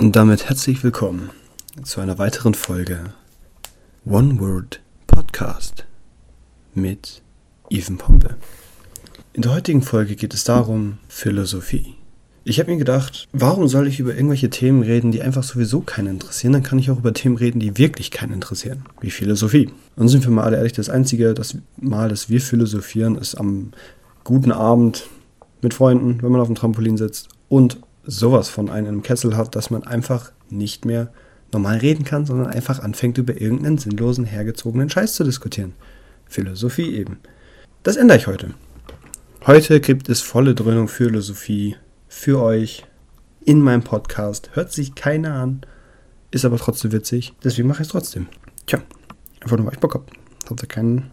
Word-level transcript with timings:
Und 0.00 0.16
damit 0.16 0.48
herzlich 0.48 0.82
willkommen 0.82 1.28
zu 1.82 2.00
einer 2.00 2.16
weiteren 2.16 2.54
Folge 2.54 3.12
One 4.06 4.40
Word 4.40 4.80
Podcast 5.06 5.84
mit 6.74 7.20
Even 7.68 7.98
Pompe. 7.98 8.36
In 9.34 9.42
der 9.42 9.52
heutigen 9.52 9.82
Folge 9.82 10.16
geht 10.16 10.32
es 10.32 10.44
darum 10.44 10.96
Philosophie. 11.06 11.96
Ich 12.44 12.58
habe 12.58 12.70
mir 12.70 12.78
gedacht, 12.78 13.28
warum 13.34 13.68
soll 13.68 13.88
ich 13.88 14.00
über 14.00 14.14
irgendwelche 14.14 14.48
Themen 14.48 14.82
reden, 14.82 15.12
die 15.12 15.20
einfach 15.20 15.42
sowieso 15.42 15.80
keinen 15.80 16.14
interessieren? 16.14 16.54
Dann 16.54 16.62
kann 16.62 16.78
ich 16.78 16.90
auch 16.90 16.98
über 16.98 17.12
Themen 17.12 17.36
reden, 17.36 17.60
die 17.60 17.76
wirklich 17.76 18.10
keinen 18.10 18.32
interessieren, 18.32 18.86
wie 19.02 19.10
Philosophie. 19.10 19.68
Und 19.96 20.08
sind 20.08 20.24
wir 20.24 20.30
mal 20.30 20.44
alle 20.44 20.56
ehrlich, 20.56 20.72
das 20.72 20.88
einzige 20.88 21.34
das 21.34 21.58
Mal, 21.76 22.08
dass 22.08 22.30
wir 22.30 22.40
philosophieren, 22.40 23.16
ist 23.16 23.34
am 23.34 23.72
guten 24.24 24.50
Abend 24.50 25.10
mit 25.60 25.74
Freunden, 25.74 26.22
wenn 26.22 26.32
man 26.32 26.40
auf 26.40 26.48
dem 26.48 26.56
Trampolin 26.56 26.96
sitzt 26.96 27.28
und 27.50 27.80
sowas 28.10 28.48
von 28.48 28.68
einem 28.70 29.02
Kessel 29.02 29.36
hat, 29.36 29.54
dass 29.54 29.70
man 29.70 29.84
einfach 29.84 30.32
nicht 30.50 30.84
mehr 30.84 31.12
normal 31.52 31.78
reden 31.78 32.04
kann, 32.04 32.26
sondern 32.26 32.48
einfach 32.48 32.80
anfängt, 32.80 33.18
über 33.18 33.40
irgendeinen 33.40 33.78
sinnlosen, 33.78 34.24
hergezogenen 34.24 34.90
Scheiß 34.90 35.14
zu 35.14 35.24
diskutieren. 35.24 35.74
Philosophie 36.26 36.94
eben. 36.94 37.18
Das 37.82 37.96
ändere 37.96 38.18
ich 38.18 38.26
heute. 38.26 38.54
Heute 39.46 39.80
gibt 39.80 40.08
es 40.08 40.20
volle 40.20 40.54
Dröhnung 40.54 40.88
Philosophie 40.88 41.76
für 42.08 42.42
euch 42.42 42.84
in 43.44 43.60
meinem 43.60 43.82
Podcast. 43.82 44.50
Hört 44.54 44.72
sich 44.72 44.94
keiner 44.94 45.34
an, 45.34 45.62
ist 46.30 46.44
aber 46.44 46.58
trotzdem 46.58 46.92
witzig. 46.92 47.32
Deswegen 47.42 47.68
mache 47.68 47.82
ich 47.82 47.88
es 47.88 47.92
trotzdem. 47.92 48.26
Tja, 48.66 48.80
einfach 49.40 49.56
nur, 49.56 49.66
weil 49.66 49.74
ich 49.74 49.80
Bock 49.80 49.94
habe. 49.94 50.06
Hat 50.48 50.60
ja 50.60 50.66
kein 50.66 51.10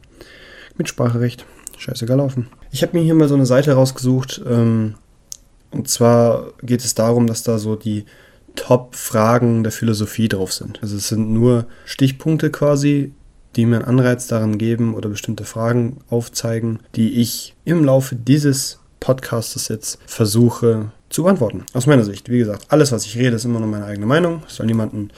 Mitspracherecht. 0.78 1.46
Scheißegal 1.78 2.18
laufen. 2.18 2.48
Ich 2.72 2.82
habe 2.82 2.98
mir 2.98 3.04
hier 3.04 3.14
mal 3.14 3.30
so 3.30 3.36
eine 3.36 3.46
Seite 3.46 3.74
rausgesucht. 3.74 4.42
Ähm, 4.48 4.96
und 5.78 5.88
zwar 5.88 6.54
geht 6.64 6.84
es 6.84 6.96
darum, 6.96 7.28
dass 7.28 7.44
da 7.44 7.60
so 7.60 7.76
die 7.76 8.06
Top-Fragen 8.56 9.64
der 9.64 9.72
Philosophie 9.72 10.28
drauf 10.28 10.52
sind. 10.52 10.80
Also 10.82 10.98
es 10.98 11.08
sind 11.08 11.32
nur 11.32 11.68
Stichpunkte 11.86 12.50
quasi, 12.50 13.14
die 13.56 13.68
mir 13.68 13.78
einen 13.78 13.86
Anreiz 13.86 14.26
daran 14.26 14.58
geben 14.58 14.96
oder 14.96 15.10
bestimmte 15.10 15.46
Fragen 15.46 15.98
aufzeigen, 16.10 16.80
die 16.96 17.22
ich 17.22 17.56
im 17.64 17.84
Laufe 17.84 18.16
dieses 18.16 18.80
Podcasts 19.00 19.68
jetzt 19.68 20.00
versuche 20.08 20.92
zu 21.10 21.24
beantworten. 21.24 21.64
Aus 21.74 21.86
meiner 21.86 22.04
Sicht. 22.04 22.30
Wie 22.30 22.40
gesagt, 22.40 22.66
alles, 22.70 22.92
was 22.92 23.06
ich 23.06 23.16
rede, 23.18 23.36
ist 23.36 23.46
immer 23.46 23.60
nur 23.60 23.70
meine 23.70 23.86
eigene 23.86 24.08
Meinung. 24.08 24.42
Es 24.48 24.56
soll 24.56 24.66
niemanden, 24.66 25.12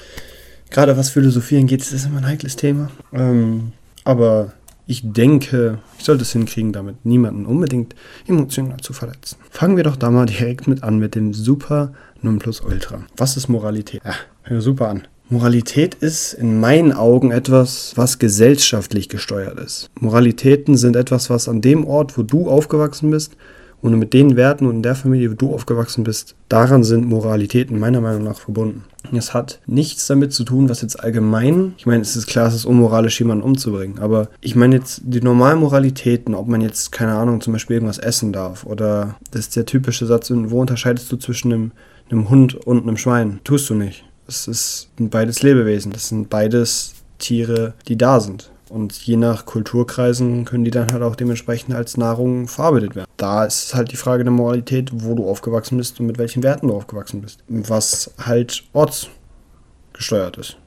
gerade 0.69 0.97
was 0.97 1.09
Philosophieren 1.09 1.67
geht, 1.67 1.81
ist 1.81 2.05
immer 2.05 2.17
ein 2.17 2.27
heikles 2.27 2.57
Thema. 2.57 2.91
Ähm, 3.13 3.71
aber 4.03 4.51
ich 4.87 5.01
denke, 5.05 5.79
ich 5.99 6.05
sollte 6.05 6.23
es 6.23 6.31
hinkriegen, 6.31 6.71
damit 6.71 7.05
niemanden 7.05 7.45
unbedingt 7.45 7.93
emotional 8.25 8.79
zu 8.79 8.93
verletzen. 8.93 9.37
Fangen 9.51 9.75
wir 9.75 9.83
doch 9.83 9.97
da 9.97 10.09
mal 10.09 10.25
direkt 10.25 10.67
mit 10.67 10.81
an 10.81 10.97
mit 10.97 11.13
dem 11.13 11.33
Super 11.33 11.91
Nonplusultra. 12.21 13.03
Was 13.17 13.35
ist 13.35 13.49
Moralität? 13.49 14.01
Ja, 14.05 14.13
hör 14.43 14.61
super 14.61 14.87
an. 14.87 15.07
Moralität 15.27 15.95
ist 15.95 16.33
in 16.33 16.59
meinen 16.59 16.93
Augen 16.93 17.31
etwas, 17.31 17.91
was 17.95 18.17
gesellschaftlich 18.17 19.09
gesteuert 19.09 19.59
ist. 19.59 19.91
Moralitäten 19.99 20.75
sind 20.77 20.95
etwas, 20.95 21.29
was 21.29 21.47
an 21.49 21.61
dem 21.61 21.85
Ort, 21.85 22.17
wo 22.17 22.23
du 22.23 22.49
aufgewachsen 22.49 23.11
bist, 23.11 23.35
und 23.81 23.97
mit 23.97 24.13
den 24.13 24.35
Werten 24.35 24.65
und 24.65 24.77
in 24.77 24.83
der 24.83 24.95
Familie, 24.95 25.31
wo 25.31 25.35
du 25.35 25.53
aufgewachsen 25.53 26.03
bist, 26.03 26.35
daran 26.49 26.83
sind 26.83 27.07
Moralitäten 27.07 27.79
meiner 27.79 28.01
Meinung 28.01 28.23
nach 28.23 28.39
verbunden. 28.39 28.83
Es 29.13 29.33
hat 29.33 29.59
nichts 29.65 30.07
damit 30.07 30.33
zu 30.33 30.43
tun, 30.43 30.69
was 30.69 30.81
jetzt 30.81 30.99
allgemein, 30.99 31.73
ich 31.77 31.85
meine, 31.85 32.01
es 32.01 32.15
ist 32.15 32.27
klar, 32.27 32.47
es 32.47 32.53
ist 32.53 32.65
unmoralisch, 32.65 33.19
jemanden 33.19 33.43
umzubringen, 33.43 33.99
aber 33.99 34.29
ich 34.41 34.55
meine 34.55 34.75
jetzt 34.75 35.01
die 35.05 35.21
normalen 35.21 35.59
Moralitäten, 35.59 36.35
ob 36.35 36.47
man 36.47 36.61
jetzt, 36.61 36.91
keine 36.91 37.13
Ahnung, 37.13 37.41
zum 37.41 37.53
Beispiel 37.53 37.75
irgendwas 37.75 37.97
essen 37.97 38.33
darf 38.33 38.65
oder 38.65 39.15
das 39.31 39.41
ist 39.41 39.55
der 39.55 39.65
typische 39.65 40.05
Satz, 40.05 40.31
wo 40.31 40.59
unterscheidest 40.59 41.11
du 41.11 41.17
zwischen 41.17 41.53
einem, 41.53 41.71
einem 42.09 42.29
Hund 42.29 42.55
und 42.55 42.83
einem 42.83 42.97
Schwein? 42.97 43.39
Tust 43.43 43.69
du 43.69 43.75
nicht. 43.75 44.03
Es 44.27 44.47
ist 44.47 44.89
beides 44.99 45.41
Lebewesen, 45.41 45.91
das 45.91 46.09
sind 46.09 46.29
beides 46.29 46.93
Tiere, 47.17 47.73
die 47.87 47.97
da 47.97 48.19
sind. 48.19 48.51
Und 48.69 48.93
je 48.93 49.17
nach 49.17 49.45
Kulturkreisen 49.45 50.45
können 50.45 50.63
die 50.63 50.71
dann 50.71 50.91
halt 50.91 51.01
auch 51.01 51.15
dementsprechend 51.15 51.73
als 51.73 51.97
Nahrung 51.97 52.47
verarbeitet 52.47 52.95
werden. 52.95 53.09
Da 53.17 53.45
ist 53.45 53.73
halt 53.73 53.91
die 53.91 53.95
Frage 53.95 54.23
der 54.23 54.31
Moralität, 54.31 54.91
wo 54.93 55.15
du 55.15 55.27
aufgewachsen 55.27 55.77
bist 55.77 55.99
und 55.99 56.05
mit 56.05 56.19
welchen 56.19 56.43
Werten 56.43 56.67
du 56.67 56.75
aufgewachsen 56.75 57.21
bist. 57.21 57.43
Was 57.47 58.13
halt 58.19 58.63
ortsgesteuert 58.73 60.37
ist. 60.37 60.57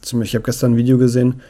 Zum 0.00 0.20
Beispiel, 0.20 0.30
ich 0.30 0.34
habe 0.36 0.44
gestern 0.44 0.72
ein 0.72 0.76
Video 0.76 0.96
gesehen, 0.96 1.42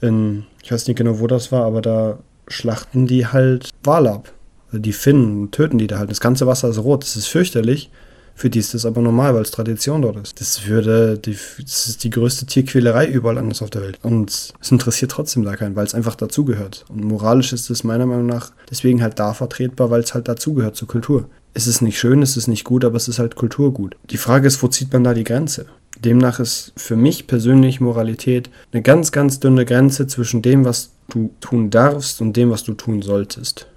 in, 0.00 0.44
ich 0.62 0.72
weiß 0.72 0.88
nicht 0.88 0.96
genau, 0.96 1.20
wo 1.20 1.28
das 1.28 1.52
war, 1.52 1.64
aber 1.64 1.80
da 1.80 2.18
schlachten 2.48 3.06
die 3.06 3.26
halt 3.26 3.70
Wale 3.84 4.10
ab. 4.10 4.32
Also 4.66 4.78
die 4.78 4.92
Finnen 4.92 5.50
töten 5.50 5.78
die 5.78 5.86
da 5.86 5.98
halt. 5.98 6.10
Das 6.10 6.20
ganze 6.20 6.46
Wasser 6.46 6.68
ist 6.68 6.78
rot. 6.78 7.04
Das 7.04 7.16
ist 7.16 7.28
fürchterlich. 7.28 7.90
Für 8.34 8.50
die 8.50 8.58
ist 8.58 8.74
das 8.74 8.84
aber 8.84 9.00
normal, 9.00 9.34
weil 9.34 9.42
es 9.42 9.52
Tradition 9.52 10.02
dort 10.02 10.16
ist. 10.16 10.40
Das 10.40 10.66
würde, 10.66 11.18
die, 11.18 11.36
das 11.60 11.86
ist 11.86 12.04
die 12.04 12.10
größte 12.10 12.46
Tierquälerei 12.46 13.06
überall 13.06 13.38
anders 13.38 13.62
auf 13.62 13.70
der 13.70 13.82
Welt. 13.82 13.98
Und 14.02 14.30
es 14.60 14.70
interessiert 14.70 15.12
trotzdem 15.12 15.44
da 15.44 15.56
keinen, 15.56 15.76
weil 15.76 15.86
es 15.86 15.94
einfach 15.94 16.16
dazugehört. 16.16 16.84
Und 16.88 17.04
moralisch 17.04 17.52
ist 17.52 17.70
es 17.70 17.84
meiner 17.84 18.06
Meinung 18.06 18.26
nach 18.26 18.50
deswegen 18.70 19.02
halt 19.02 19.18
da 19.20 19.34
vertretbar, 19.34 19.90
weil 19.90 20.00
es 20.00 20.14
halt 20.14 20.26
dazugehört 20.26 20.74
zur 20.74 20.88
Kultur. 20.88 21.28
Es 21.54 21.68
ist 21.68 21.80
nicht 21.80 21.98
schön, 21.98 22.22
es 22.22 22.36
ist 22.36 22.48
nicht 22.48 22.64
gut, 22.64 22.84
aber 22.84 22.96
es 22.96 23.06
ist 23.06 23.20
halt 23.20 23.36
Kulturgut. 23.36 23.96
Die 24.10 24.16
Frage 24.16 24.48
ist, 24.48 24.60
wo 24.62 24.68
zieht 24.68 24.92
man 24.92 25.04
da 25.04 25.14
die 25.14 25.22
Grenze? 25.22 25.66
Demnach 26.00 26.40
ist 26.40 26.72
für 26.76 26.96
mich 26.96 27.28
persönlich 27.28 27.80
Moralität 27.80 28.50
eine 28.72 28.82
ganz, 28.82 29.12
ganz 29.12 29.38
dünne 29.38 29.64
Grenze 29.64 30.08
zwischen 30.08 30.42
dem, 30.42 30.64
was 30.64 30.90
du 31.08 31.30
tun 31.40 31.70
darfst 31.70 32.20
und 32.20 32.36
dem, 32.36 32.50
was 32.50 32.64
du 32.64 32.74
tun 32.74 33.02
solltest. 33.02 33.68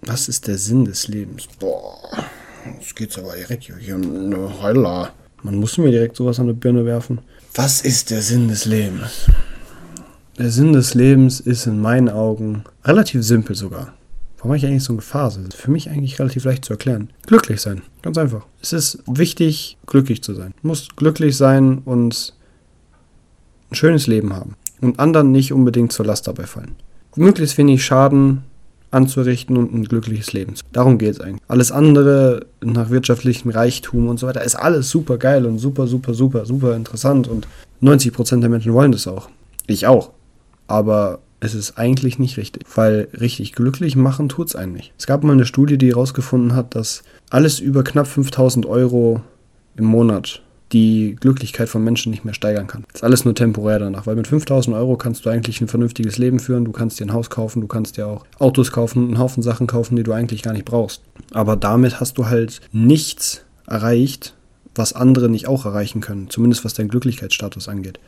Was 0.00 0.28
ist 0.28 0.46
der 0.46 0.56
Sinn 0.56 0.86
des 0.86 1.08
Lebens? 1.08 1.46
Boah. 1.58 2.00
Jetzt 2.78 2.96
geht's 2.96 3.18
aber 3.18 3.34
direkt 3.34 3.64
hier 3.64 3.94
eine 3.94 4.62
Heula. 4.62 5.10
Man 5.42 5.56
muss 5.56 5.78
mir 5.78 5.90
direkt 5.90 6.16
sowas 6.16 6.40
an 6.40 6.48
die 6.48 6.52
Birne 6.52 6.84
werfen. 6.84 7.20
Was 7.54 7.80
ist 7.80 8.10
der 8.10 8.22
Sinn 8.22 8.48
des 8.48 8.64
Lebens? 8.64 9.26
Der 10.38 10.50
Sinn 10.50 10.72
des 10.72 10.94
Lebens 10.94 11.40
ist 11.40 11.66
in 11.66 11.80
meinen 11.80 12.08
Augen 12.08 12.64
relativ 12.84 13.22
simpel 13.22 13.56
sogar. 13.56 13.94
Warum 14.36 14.50
habe 14.50 14.58
ich 14.58 14.66
eigentlich 14.66 14.84
so 14.84 14.92
eine 14.92 15.02
Phase? 15.02 15.40
Das 15.48 15.58
für 15.58 15.70
mich 15.70 15.88
eigentlich 15.88 16.18
relativ 16.18 16.44
leicht 16.44 16.64
zu 16.64 16.74
erklären. 16.74 17.10
Glücklich 17.26 17.60
sein. 17.60 17.82
Ganz 18.02 18.18
einfach. 18.18 18.46
Es 18.60 18.72
ist 18.72 18.98
wichtig, 19.06 19.78
glücklich 19.86 20.22
zu 20.22 20.34
sein. 20.34 20.52
Du 20.60 20.68
musst 20.68 20.96
glücklich 20.96 21.36
sein 21.36 21.78
und 21.78 22.34
ein 23.70 23.74
schönes 23.74 24.06
Leben 24.06 24.34
haben. 24.34 24.56
Und 24.80 24.98
anderen 25.00 25.32
nicht 25.32 25.52
unbedingt 25.52 25.92
zur 25.92 26.04
Last 26.04 26.28
dabei 26.28 26.44
fallen. 26.44 26.76
Möglichst 27.16 27.56
wenig 27.56 27.82
Schaden 27.82 28.42
anzurichten 28.96 29.56
und 29.56 29.72
ein 29.72 29.84
glückliches 29.84 30.32
Leben. 30.32 30.54
Darum 30.72 30.98
geht 30.98 31.14
es 31.14 31.20
eigentlich. 31.20 31.42
Alles 31.46 31.70
andere 31.70 32.46
nach 32.62 32.90
wirtschaftlichem 32.90 33.50
Reichtum 33.50 34.08
und 34.08 34.18
so 34.18 34.26
weiter 34.26 34.42
ist 34.42 34.56
alles 34.56 34.90
super 34.90 35.18
geil 35.18 35.46
und 35.46 35.58
super, 35.58 35.86
super, 35.86 36.14
super, 36.14 36.46
super 36.46 36.74
interessant 36.74 37.28
und 37.28 37.46
90% 37.82 38.40
der 38.40 38.48
Menschen 38.48 38.72
wollen 38.72 38.92
das 38.92 39.06
auch. 39.06 39.28
Ich 39.66 39.86
auch. 39.86 40.10
Aber 40.66 41.20
es 41.40 41.54
ist 41.54 41.78
eigentlich 41.78 42.18
nicht 42.18 42.38
richtig, 42.38 42.64
weil 42.74 43.08
richtig 43.20 43.52
glücklich 43.52 43.94
machen 43.94 44.28
tut 44.28 44.48
es 44.48 44.56
einen 44.56 44.72
nicht. 44.72 44.92
Es 44.98 45.06
gab 45.06 45.22
mal 45.22 45.32
eine 45.32 45.46
Studie, 45.46 45.78
die 45.78 45.90
herausgefunden 45.90 46.54
hat, 46.54 46.74
dass 46.74 47.02
alles 47.30 47.60
über 47.60 47.84
knapp 47.84 48.06
5000 48.06 48.66
Euro 48.66 49.20
im 49.76 49.84
Monat 49.84 50.42
die 50.72 51.16
Glücklichkeit 51.20 51.68
von 51.68 51.84
Menschen 51.84 52.10
nicht 52.10 52.24
mehr 52.24 52.34
steigern 52.34 52.66
kann. 52.66 52.84
Das 52.88 53.00
ist 53.00 53.04
alles 53.04 53.24
nur 53.24 53.34
temporär 53.34 53.78
danach, 53.78 54.06
weil 54.06 54.16
mit 54.16 54.26
5000 54.26 54.76
Euro 54.76 54.96
kannst 54.96 55.24
du 55.24 55.30
eigentlich 55.30 55.60
ein 55.60 55.68
vernünftiges 55.68 56.18
Leben 56.18 56.40
führen, 56.40 56.64
du 56.64 56.72
kannst 56.72 56.98
dir 56.98 57.06
ein 57.06 57.12
Haus 57.12 57.30
kaufen, 57.30 57.60
du 57.60 57.68
kannst 57.68 57.96
dir 57.96 58.06
auch 58.06 58.24
Autos 58.38 58.72
kaufen, 58.72 59.06
einen 59.06 59.18
Haufen 59.18 59.42
Sachen 59.42 59.66
kaufen, 59.66 59.96
die 59.96 60.02
du 60.02 60.12
eigentlich 60.12 60.42
gar 60.42 60.52
nicht 60.52 60.64
brauchst. 60.64 61.02
Aber 61.32 61.56
damit 61.56 62.00
hast 62.00 62.18
du 62.18 62.26
halt 62.26 62.60
nichts 62.72 63.42
erreicht, 63.66 64.34
was 64.74 64.92
andere 64.92 65.28
nicht 65.28 65.46
auch 65.46 65.64
erreichen 65.64 66.00
können, 66.00 66.28
zumindest 66.30 66.64
was 66.64 66.74
deinen 66.74 66.88
Glücklichkeitsstatus 66.88 67.68
angeht. 67.68 68.00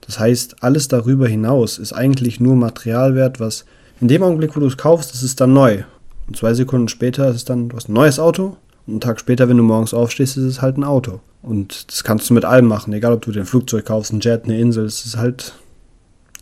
Das 0.00 0.18
heißt, 0.18 0.62
alles 0.62 0.88
darüber 0.88 1.28
hinaus 1.28 1.78
ist 1.78 1.92
eigentlich 1.92 2.40
nur 2.40 2.56
Materialwert, 2.56 3.40
was 3.40 3.66
in 4.00 4.08
dem 4.08 4.22
Augenblick, 4.22 4.56
wo 4.56 4.60
du 4.60 4.66
es 4.66 4.76
kaufst, 4.76 5.12
ist 5.12 5.22
es 5.22 5.36
dann 5.36 5.52
neu. 5.52 5.82
Und 6.26 6.36
zwei 6.36 6.54
Sekunden 6.54 6.88
später 6.88 7.28
ist 7.28 7.36
es 7.36 7.44
dann, 7.44 7.68
du 7.68 7.76
hast 7.76 7.88
ein 7.88 7.94
neues 7.94 8.18
Auto 8.18 8.56
einen 8.88 9.00
Tag 9.00 9.20
später, 9.20 9.48
wenn 9.48 9.56
du 9.56 9.62
morgens 9.62 9.94
aufstehst, 9.94 10.36
ist 10.36 10.44
es 10.44 10.62
halt 10.62 10.78
ein 10.78 10.84
Auto. 10.84 11.20
Und 11.42 11.90
das 11.90 12.04
kannst 12.04 12.28
du 12.28 12.34
mit 12.34 12.44
allem 12.44 12.66
machen, 12.66 12.92
egal 12.92 13.12
ob 13.12 13.22
du 13.22 13.32
dir 13.32 13.40
ein 13.40 13.46
Flugzeug 13.46 13.84
kaufst, 13.84 14.12
ein 14.12 14.20
Jet, 14.20 14.44
eine 14.44 14.58
Insel, 14.58 14.86
es 14.86 15.04
ist 15.04 15.16
halt, 15.16 15.54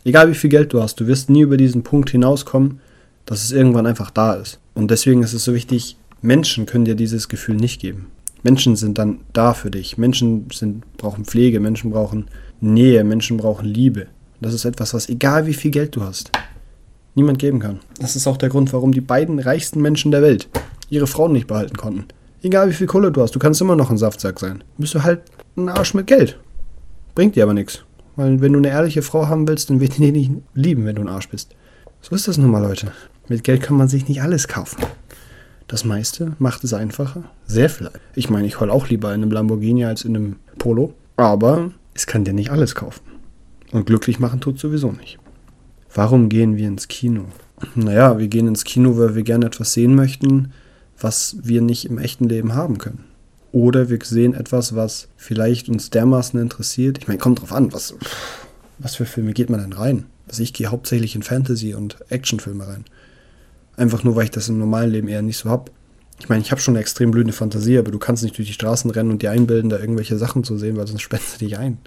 egal 0.05 0.29
wie 0.29 0.35
viel 0.35 0.49
Geld 0.49 0.73
du 0.73 0.81
hast, 0.81 0.99
du 0.99 1.07
wirst 1.07 1.29
nie 1.29 1.41
über 1.41 1.57
diesen 1.57 1.83
Punkt 1.83 2.09
hinauskommen, 2.09 2.79
dass 3.25 3.43
es 3.43 3.51
irgendwann 3.51 3.85
einfach 3.85 4.09
da 4.09 4.33
ist. 4.33 4.59
Und 4.73 4.89
deswegen 4.89 5.23
ist 5.23 5.33
es 5.33 5.43
so 5.43 5.53
wichtig, 5.53 5.97
Menschen 6.21 6.65
können 6.65 6.85
dir 6.85 6.95
dieses 6.95 7.27
Gefühl 7.27 7.55
nicht 7.55 7.81
geben. 7.81 8.07
Menschen 8.43 8.75
sind 8.75 8.97
dann 8.97 9.19
da 9.33 9.53
für 9.53 9.69
dich. 9.69 9.97
Menschen 9.97 10.47
sind, 10.53 10.97
brauchen 10.97 11.25
Pflege, 11.25 11.59
Menschen 11.59 11.91
brauchen 11.91 12.27
Nähe, 12.61 13.03
Menschen 13.03 13.37
brauchen 13.37 13.65
Liebe. 13.65 14.07
Das 14.39 14.53
ist 14.53 14.65
etwas, 14.65 14.93
was 14.93 15.09
egal 15.09 15.47
wie 15.47 15.53
viel 15.53 15.71
Geld 15.71 15.95
du 15.95 16.03
hast, 16.03 16.31
niemand 17.15 17.39
geben 17.39 17.59
kann. 17.59 17.79
Das 17.99 18.15
ist 18.15 18.27
auch 18.27 18.37
der 18.37 18.49
Grund, 18.49 18.71
warum 18.73 18.91
die 18.91 19.01
beiden 19.01 19.39
reichsten 19.39 19.81
Menschen 19.81 20.11
der 20.11 20.21
Welt 20.21 20.47
ihre 20.89 21.07
Frauen 21.07 21.33
nicht 21.33 21.47
behalten 21.47 21.75
konnten. 21.75 22.05
Egal 22.43 22.69
wie 22.69 22.73
viel 22.73 22.87
Kohle 22.87 23.11
du 23.11 23.21
hast, 23.21 23.35
du 23.35 23.39
kannst 23.39 23.61
immer 23.61 23.75
noch 23.75 23.89
ein 23.89 23.97
Saftsack 23.97 24.39
sein. 24.39 24.63
Bist 24.77 24.93
du 24.93 25.03
halt 25.03 25.21
ein 25.55 25.69
Arsch 25.69 25.93
mit 25.93 26.07
Geld. 26.07 26.39
Bringt 27.15 27.35
dir 27.35 27.43
aber 27.43 27.53
nichts. 27.53 27.83
Weil 28.15 28.41
wenn 28.41 28.53
du 28.53 28.59
eine 28.59 28.69
ehrliche 28.69 29.01
Frau 29.01 29.27
haben 29.27 29.47
willst, 29.47 29.69
dann 29.69 29.79
wird 29.79 29.97
die 29.97 30.11
nicht 30.11 30.31
lieben, 30.53 30.85
wenn 30.85 30.95
du 30.95 31.01
ein 31.01 31.09
Arsch 31.09 31.29
bist. 31.29 31.55
So 32.01 32.15
ist 32.15 32.27
das 32.27 32.37
nun 32.37 32.51
mal, 32.51 32.61
Leute. 32.61 32.91
Mit 33.27 33.43
Geld 33.43 33.61
kann 33.61 33.77
man 33.77 33.87
sich 33.87 34.07
nicht 34.07 34.21
alles 34.21 34.47
kaufen. 34.47 34.83
Das 35.67 35.83
meiste 35.83 36.33
macht 36.39 36.63
es 36.63 36.73
einfacher. 36.73 37.23
Sehr 37.45 37.69
viel. 37.69 37.89
Ich 38.15 38.29
meine, 38.29 38.47
ich 38.47 38.59
heul 38.59 38.69
auch 38.69 38.87
lieber 38.87 39.13
in 39.13 39.21
einem 39.21 39.31
Lamborghini 39.31 39.83
als 39.83 40.05
in 40.05 40.15
einem 40.15 40.35
Polo. 40.57 40.93
Aber 41.17 41.71
es 41.93 42.07
kann 42.07 42.23
dir 42.23 42.33
nicht 42.33 42.51
alles 42.51 42.75
kaufen. 42.75 43.01
Und 43.71 43.85
glücklich 43.85 44.19
machen 44.19 44.39
tut 44.39 44.59
sowieso 44.59 44.91
nicht. 44.91 45.19
Warum 45.93 46.29
gehen 46.29 46.55
wir 46.55 46.67
ins 46.67 46.87
Kino? 46.87 47.25
Naja, 47.75 48.17
wir 48.19 48.27
gehen 48.27 48.47
ins 48.47 48.63
Kino, 48.63 48.97
weil 48.97 49.15
wir 49.15 49.23
gerne 49.23 49.47
etwas 49.47 49.73
sehen 49.73 49.95
möchten, 49.95 50.53
was 50.99 51.37
wir 51.43 51.61
nicht 51.61 51.85
im 51.85 51.97
echten 51.97 52.27
Leben 52.27 52.53
haben 52.53 52.77
können. 52.77 53.05
Oder 53.51 53.89
wir 53.89 53.99
sehen 54.03 54.33
etwas, 54.33 54.75
was 54.75 55.07
vielleicht 55.15 55.69
uns 55.69 55.89
dermaßen 55.89 56.39
interessiert. 56.39 56.97
Ich 56.97 57.07
meine, 57.07 57.19
kommt 57.19 57.41
drauf 57.41 57.53
an, 57.53 57.73
was, 57.73 57.95
was 58.79 58.95
für 58.95 59.05
Filme 59.05 59.33
geht 59.33 59.49
man 59.49 59.61
denn 59.61 59.73
rein? 59.73 60.05
Also 60.27 60.43
ich 60.43 60.53
gehe 60.53 60.67
hauptsächlich 60.67 61.15
in 61.15 61.23
Fantasy- 61.23 61.73
und 61.73 61.97
Actionfilme 62.09 62.67
rein. 62.67 62.85
Einfach 63.77 64.03
nur, 64.03 64.15
weil 64.15 64.25
ich 64.25 64.31
das 64.31 64.49
im 64.49 64.59
normalen 64.59 64.91
Leben 64.91 65.07
eher 65.07 65.21
nicht 65.21 65.37
so 65.37 65.49
habe. 65.49 65.71
Ich 66.19 66.29
meine, 66.29 66.41
ich 66.41 66.51
habe 66.51 66.59
schon 66.59 66.73
eine 66.73 66.81
extrem 66.81 67.11
blühende 67.11 67.33
Fantasie, 67.33 67.77
aber 67.77 67.91
du 67.91 67.99
kannst 67.99 68.23
nicht 68.23 68.37
durch 68.37 68.47
die 68.47 68.53
Straßen 68.53 68.89
rennen 68.89 69.11
und 69.11 69.21
dir 69.21 69.31
einbilden, 69.31 69.69
da 69.69 69.77
irgendwelche 69.77 70.17
Sachen 70.17 70.43
zu 70.43 70.57
sehen, 70.57 70.75
weil 70.75 70.87
sonst 70.87 71.01
spennst 71.03 71.35
du 71.35 71.45
dich 71.45 71.57
ein. 71.57 71.77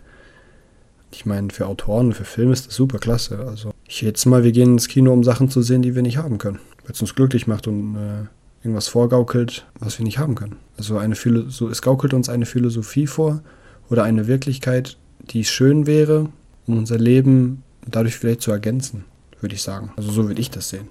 Ich 1.13 1.27
meine, 1.27 1.51
für 1.51 1.67
Autoren, 1.67 2.13
für 2.13 2.25
Filme 2.25 2.53
ist 2.53 2.69
das 2.69 2.77
super 2.77 2.99
klasse. 2.99 3.41
Also, 3.41 3.73
ich 3.87 4.01
jetzt 4.01 4.25
mal, 4.27 4.45
wir 4.45 4.53
gehen 4.53 4.75
ins 4.75 4.87
Kino, 4.87 5.13
um 5.13 5.25
Sachen 5.25 5.51
zu 5.51 5.61
sehen, 5.61 5.83
die 5.83 5.97
wir 5.97 6.03
nicht 6.03 6.19
haben 6.19 6.39
können. 6.39 6.61
Weil 6.85 6.93
es 6.93 7.01
uns 7.01 7.17
glücklich 7.17 7.49
macht 7.49 7.67
und 7.67 7.97
äh, 7.97 8.27
irgendwas 8.63 8.89
vorgaukelt, 8.89 9.67
was 9.79 9.99
wir 9.99 10.05
nicht 10.05 10.19
haben 10.19 10.35
können. 10.35 10.57
Also 10.77 10.99
eine 10.99 11.15
so, 11.15 11.69
es 11.69 11.83
gaukelt 11.83 12.15
uns 12.15 12.29
eine 12.29 12.47
Philosophie 12.47 13.07
vor 13.07 13.43
oder 13.89 14.05
eine 14.05 14.27
Wirklichkeit, 14.27 14.97
die 15.21 15.45
schön 15.45 15.87
wäre, 15.87 16.29
um 16.67 16.79
unser 16.79 16.99
Leben 16.99 17.63
dadurch 17.87 18.17
vielleicht 18.17 18.43
zu 18.43 18.51
ergänzen, 18.51 19.05
würde 19.41 19.55
ich 19.55 19.63
sagen. 19.63 19.93
Also 19.97 20.11
so 20.11 20.29
würde 20.29 20.41
ich 20.41 20.51
das 20.51 20.69
sehen. 20.69 20.89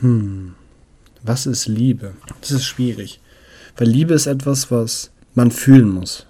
Hm. 0.00 0.54
Was 1.22 1.46
ist 1.46 1.66
Liebe? 1.66 2.12
Das 2.40 2.50
ist 2.50 2.64
schwierig. 2.64 3.20
Weil 3.76 3.88
Liebe 3.88 4.14
ist 4.14 4.26
etwas, 4.26 4.70
was 4.70 5.10
man 5.34 5.50
fühlen 5.50 5.88
muss. 5.88 6.26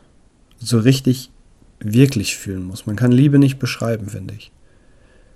So 0.58 0.79
richtig, 0.79 1.31
wirklich 1.79 2.37
fühlen 2.37 2.64
muss. 2.64 2.87
Man 2.87 2.96
kann 2.96 3.12
Liebe 3.12 3.38
nicht 3.38 3.58
beschreiben, 3.58 4.08
finde 4.08 4.34
ich. 4.34 4.52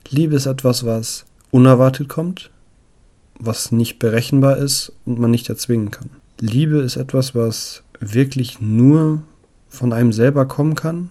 Liebe 0.09 0.37
ist 0.37 0.47
etwas, 0.47 0.85
was 0.85 1.25
unerwartet 1.51 2.09
kommt, 2.09 2.51
was 3.41 3.73
nicht 3.73 3.99
berechenbar 3.99 4.59
ist 4.59 4.93
und 5.05 5.19
man 5.19 5.31
nicht 5.31 5.49
erzwingen 5.49 5.91
kann. 5.91 6.11
Liebe 6.39 6.79
ist 6.79 6.97
etwas, 6.97 7.35
was 7.35 7.83
wirklich 7.99 8.61
nur 8.61 9.23
von 9.69 9.93
einem 9.93 10.13
selber 10.13 10.47
kommen 10.47 10.75
kann 10.75 11.11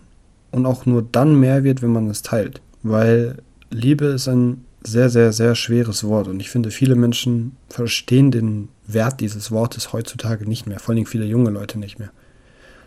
und 0.52 0.66
auch 0.66 0.86
nur 0.86 1.06
dann 1.12 1.40
mehr 1.40 1.64
wird, 1.64 1.82
wenn 1.82 1.92
man 1.92 2.10
es 2.10 2.22
teilt. 2.22 2.62
Weil 2.84 3.38
Liebe 3.72 4.06
ist 4.06 4.28
ein 4.28 4.66
sehr, 4.84 5.10
sehr, 5.10 5.34
sehr 5.34 5.56
schweres 5.56 6.04
Wort 6.04 6.28
und 6.28 6.40
ich 6.40 6.50
finde, 6.50 6.72
viele 6.72 6.96
Menschen 6.96 7.58
verstehen 7.68 8.32
den 8.32 8.70
Wert 8.88 9.20
dieses 9.20 9.52
Wortes 9.52 9.92
heutzutage 9.92 10.48
nicht 10.48 10.68
mehr, 10.68 10.80
vor 10.80 10.96
allem 10.96 11.06
viele 11.06 11.26
junge 11.26 11.50
Leute 11.50 11.78
nicht 11.78 12.00
mehr. 12.00 12.12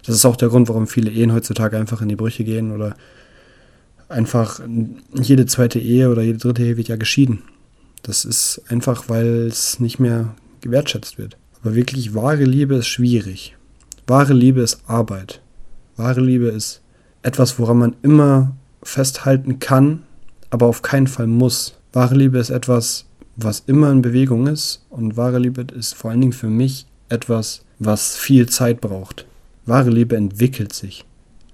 Das 0.05 0.17
ist 0.17 0.25
auch 0.25 0.37
der 0.37 0.49
Grund, 0.49 0.69
warum 0.69 0.87
viele 0.87 1.11
Ehen 1.11 1.33
heutzutage 1.33 1.77
einfach 1.79 2.03
in 2.03 2.09
die 2.09 2.17
Brüche 2.17 2.45
gehen 2.45 2.73
oder 2.73 2.97
einfach 4.09 4.61
jede 5.13 5.47
zweite 5.47 5.79
Ehe 5.79 6.11
oder 6.11 6.23
jede 6.23 6.39
dritte 6.39 6.63
Ehe 6.63 6.77
wird 6.77 6.89
ja 6.89 6.97
geschieden. 6.97 7.43
Das 8.03 8.25
ist 8.25 8.63
einfach, 8.69 9.09
weil 9.09 9.47
es 9.47 9.79
nicht 9.81 9.99
mehr 9.99 10.35
gewertschätzt 10.61 11.19
wird. 11.19 11.37
Aber 11.63 11.75
wirklich 11.75 12.15
wahre 12.15 12.45
Liebe 12.45 12.77
ist 12.77 12.89
schwierig. 12.89 13.57
Wahre 14.07 14.33
Liebe 14.33 14.61
ist 14.61 14.83
Arbeit. 14.87 15.41
Wahre 15.97 16.21
Liebe 16.21 16.49
ist 16.49 16.81
etwas, 17.23 17.59
woran 17.59 17.79
man 17.79 17.97
immer 18.03 18.57
festhalten 18.83 19.61
kann, 19.61 20.03
aber 20.51 20.67
auf 20.67 20.83
keinen 20.83 21.07
Fall 21.07 21.29
muss. 21.29 21.79
Wahre 21.93 22.17
Liebe 22.17 22.39
ist 22.39 22.51
etwas, 22.51 23.07
was 23.37 23.63
immer 23.67 23.91
in 23.91 24.03
Bewegung 24.03 24.47
ist 24.47 24.85
und 24.91 25.17
wahre 25.17 25.39
Liebe 25.39 25.65
ist 25.75 25.95
vor 25.95 26.11
allen 26.11 26.21
Dingen 26.21 26.33
für 26.33 26.49
mich 26.49 26.87
etwas, 27.09 27.65
was 27.79 28.17
viel 28.17 28.49
Zeit 28.49 28.81
braucht. 28.81 29.27
Wahre 29.65 29.91
Liebe 29.91 30.17
entwickelt 30.17 30.73
sich. 30.73 31.05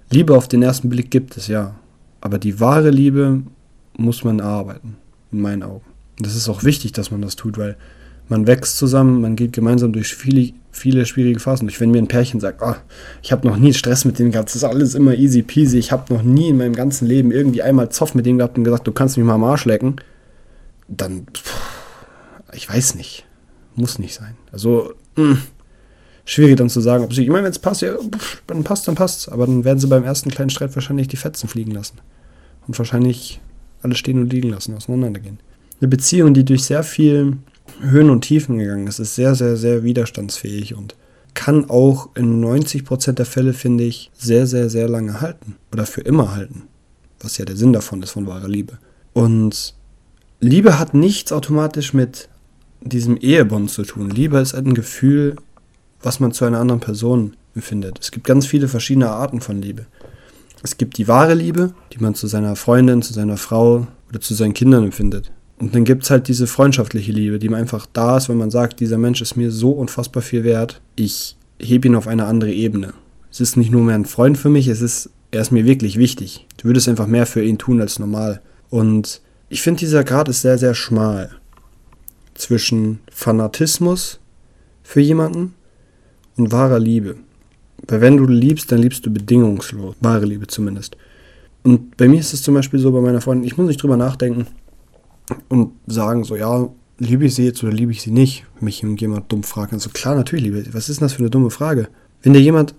Liebe 0.09 0.35
auf 0.35 0.47
den 0.47 0.63
ersten 0.63 0.89
Blick 0.89 1.11
gibt 1.11 1.37
es 1.37 1.47
ja, 1.47 1.75
aber 2.21 2.39
die 2.39 2.59
wahre 2.59 2.89
Liebe 2.89 3.43
muss 3.95 4.23
man 4.23 4.39
erarbeiten, 4.39 4.97
in 5.31 5.41
meinen 5.41 5.63
Augen. 5.63 5.85
Das 6.19 6.35
ist 6.35 6.49
auch 6.49 6.63
wichtig, 6.63 6.91
dass 6.91 7.11
man 7.11 7.21
das 7.21 7.35
tut, 7.35 7.57
weil 7.57 7.77
man 8.27 8.45
wächst 8.45 8.77
zusammen, 8.77 9.21
man 9.21 9.35
geht 9.35 9.53
gemeinsam 9.53 9.91
durch 9.93 10.15
viele, 10.15 10.53
viele 10.71 11.05
schwierige 11.05 11.39
Phasen. 11.39 11.67
Durch 11.67 11.79
wenn 11.79 11.91
mir 11.91 11.97
ein 11.97 12.07
Pärchen 12.07 12.39
sagt, 12.39 12.61
oh, 12.61 12.75
ich 13.23 13.31
habe 13.31 13.47
noch 13.47 13.57
nie 13.57 13.73
Stress 13.73 14.05
mit 14.05 14.19
dem 14.19 14.31
gehabt, 14.31 14.49
das 14.49 14.57
ist 14.57 14.63
alles 14.63 14.95
immer 14.95 15.15
easy 15.15 15.41
peasy, 15.41 15.79
ich 15.79 15.91
habe 15.91 16.13
noch 16.13 16.21
nie 16.21 16.49
in 16.49 16.57
meinem 16.57 16.75
ganzen 16.75 17.07
Leben 17.07 17.31
irgendwie 17.31 17.63
einmal 17.63 17.89
Zoff 17.89 18.13
mit 18.13 18.25
dem 18.25 18.37
gehabt 18.37 18.57
und 18.57 18.65
gesagt, 18.65 18.85
du 18.85 18.91
kannst 18.91 19.17
mich 19.17 19.25
mal 19.25 19.33
am 19.33 19.43
Arsch 19.43 19.65
lecken, 19.65 19.95
dann, 20.87 21.25
pff, 21.33 21.55
ich 22.53 22.69
weiß 22.69 22.95
nicht, 22.95 23.25
muss 23.75 23.97
nicht 23.97 24.13
sein. 24.13 24.35
Also, 24.51 24.93
mh, 25.15 25.23
hm, 25.23 25.41
schwierig 26.25 26.57
dann 26.57 26.69
zu 26.69 26.81
sagen, 26.81 27.03
ob 27.03 27.13
sie, 27.13 27.23
ich 27.23 27.29
meine, 27.29 27.45
wenn 27.45 27.51
es 27.51 27.59
passt, 27.59 27.81
ja, 27.81 27.95
pff, 27.97 28.43
dann 28.45 28.63
passt, 28.63 28.87
dann 28.87 28.95
passt 28.95 29.31
aber 29.31 29.47
dann 29.47 29.63
werden 29.63 29.79
sie 29.79 29.87
beim 29.87 30.03
ersten 30.03 30.29
kleinen 30.29 30.51
Streit 30.51 30.75
wahrscheinlich 30.75 31.07
die 31.07 31.17
Fetzen 31.17 31.47
fliegen 31.47 31.71
lassen 31.71 31.97
und 32.67 32.77
wahrscheinlich 32.77 33.39
alles 33.81 33.97
stehen 33.97 34.19
und 34.19 34.31
liegen 34.31 34.49
lassen, 34.49 34.75
auseinandergehen 34.75 35.39
eine 35.79 35.87
Beziehung, 35.87 36.33
die 36.33 36.45
durch 36.45 36.63
sehr 36.63 36.83
viel 36.83 37.37
Höhen 37.81 38.09
und 38.09 38.21
Tiefen 38.21 38.57
gegangen 38.57 38.87
ist, 38.87 38.99
ist 38.99 39.15
sehr, 39.15 39.35
sehr, 39.35 39.55
sehr 39.55 39.83
widerstandsfähig 39.83 40.75
und 40.75 40.95
kann 41.33 41.69
auch 41.69 42.09
in 42.15 42.43
90% 42.43 43.13
der 43.13 43.25
Fälle, 43.25 43.53
finde 43.53 43.85
ich, 43.85 44.11
sehr, 44.17 44.47
sehr, 44.47 44.69
sehr 44.69 44.89
lange 44.89 45.21
halten. 45.21 45.55
Oder 45.71 45.85
für 45.85 46.01
immer 46.01 46.35
halten. 46.35 46.63
Was 47.21 47.37
ja 47.37 47.45
der 47.45 47.55
Sinn 47.55 47.73
davon 47.73 48.01
ist, 48.03 48.11
von 48.11 48.27
wahrer 48.27 48.47
Liebe. 48.47 48.77
Und 49.13 49.73
Liebe 50.41 50.79
hat 50.79 50.93
nichts 50.93 51.31
automatisch 51.31 51.93
mit 51.93 52.29
diesem 52.81 53.17
Ehebond 53.17 53.71
zu 53.71 53.83
tun. 53.83 54.09
Liebe 54.09 54.39
ist 54.39 54.55
ein 54.55 54.73
Gefühl, 54.73 55.35
was 56.01 56.19
man 56.19 56.31
zu 56.31 56.45
einer 56.45 56.59
anderen 56.59 56.79
Person 56.79 57.35
empfindet. 57.55 57.99
Es 58.01 58.11
gibt 58.11 58.25
ganz 58.25 58.45
viele 58.45 58.67
verschiedene 58.67 59.09
Arten 59.09 59.41
von 59.41 59.61
Liebe. 59.61 59.85
Es 60.63 60.77
gibt 60.77 60.97
die 60.97 61.07
wahre 61.07 61.35
Liebe, 61.35 61.73
die 61.93 61.99
man 61.99 62.15
zu 62.15 62.27
seiner 62.27 62.55
Freundin, 62.55 63.01
zu 63.01 63.13
seiner 63.13 63.37
Frau 63.37 63.87
oder 64.09 64.19
zu 64.19 64.33
seinen 64.33 64.53
Kindern 64.53 64.85
empfindet. 64.85 65.31
Und 65.59 65.75
dann 65.75 65.83
gibt 65.83 66.03
es 66.03 66.09
halt 66.09 66.27
diese 66.29 66.47
freundschaftliche 66.47 67.11
Liebe, 67.11 67.37
die 67.37 67.49
man 67.49 67.59
einfach 67.59 67.85
da 67.91 68.17
ist, 68.17 68.29
wenn 68.29 68.37
man 68.37 68.49
sagt, 68.49 68.79
dieser 68.79 68.97
Mensch 68.97 69.21
ist 69.21 69.35
mir 69.35 69.51
so 69.51 69.71
unfassbar 69.71 70.23
viel 70.23 70.43
wert, 70.43 70.81
ich 70.95 71.35
hebe 71.59 71.87
ihn 71.87 71.95
auf 71.95 72.07
eine 72.07 72.25
andere 72.25 72.51
Ebene. 72.51 72.93
Es 73.29 73.41
ist 73.41 73.57
nicht 73.57 73.71
nur 73.71 73.83
mehr 73.83 73.95
ein 73.95 74.05
Freund 74.05 74.37
für 74.37 74.49
mich, 74.49 74.67
es 74.67 74.81
ist, 74.81 75.09
er 75.31 75.41
ist 75.41 75.51
mir 75.51 75.65
wirklich 75.65 75.97
wichtig. 75.97 76.47
Du 76.57 76.69
würdest 76.69 76.87
einfach 76.87 77.07
mehr 77.07 77.25
für 77.25 77.43
ihn 77.43 77.57
tun 77.57 77.81
als 77.81 77.99
normal. 77.99 78.41
Und 78.69 79.21
ich 79.49 79.61
finde, 79.61 79.81
dieser 79.81 80.05
Grad 80.05 80.29
ist 80.29 80.41
sehr, 80.41 80.57
sehr 80.57 80.73
schmal 80.73 81.29
zwischen 82.35 82.99
Fanatismus 83.11 84.19
für 84.81 85.01
jemanden 85.01 85.53
und 86.37 86.53
wahrer 86.53 86.79
Liebe. 86.79 87.17
Weil 87.87 88.01
wenn 88.01 88.17
du 88.17 88.25
liebst, 88.25 88.71
dann 88.71 88.79
liebst 88.79 89.05
du 89.05 89.11
bedingungslos. 89.11 89.95
Wahre 89.99 90.25
Liebe 90.25 90.47
zumindest. 90.47 90.95
Und 91.63 91.97
bei 91.97 92.07
mir 92.07 92.19
ist 92.19 92.33
es 92.33 92.41
zum 92.41 92.53
Beispiel 92.53 92.79
so 92.79 92.91
bei 92.91 93.01
meiner 93.01 93.21
Freundin, 93.21 93.45
ich 93.45 93.57
muss 93.57 93.67
nicht 93.67 93.81
drüber 93.81 93.97
nachdenken, 93.97 94.47
und 95.47 95.71
sagen 95.87 96.23
so, 96.23 96.35
ja, 96.35 96.69
liebe 96.97 97.25
ich 97.25 97.35
sie 97.35 97.45
jetzt 97.45 97.63
oder 97.63 97.71
liebe 97.71 97.91
ich 97.91 98.01
sie 98.01 98.11
nicht? 98.11 98.45
Mich 98.59 98.81
jemand 98.81 99.31
dumm 99.31 99.43
fragt. 99.43 99.73
Also 99.73 99.89
klar, 99.89 100.15
natürlich 100.15 100.45
liebe 100.45 100.59
ich. 100.59 100.73
Was 100.73 100.89
ist 100.89 100.99
denn 100.99 101.05
das 101.05 101.13
für 101.13 101.19
eine 101.19 101.29
dumme 101.29 101.49
Frage? 101.49 101.87
Wenn 102.21 102.33
dir 102.33 102.41
jemand 102.41 102.75